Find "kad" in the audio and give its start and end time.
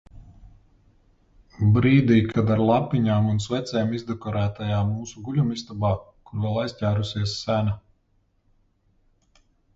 2.31-2.49